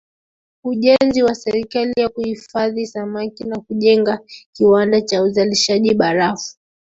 Ujenzi 0.63 1.23
wa 1.23 1.35
sehemu 1.35 1.93
ya 1.97 2.09
kuhifadhia 2.09 2.87
samaki 2.87 3.43
na 3.43 3.59
kujenga 3.59 4.19
kiwanda 4.53 5.01
cha 5.01 5.23
uzalishaji 5.23 5.93
barafu 5.93 6.55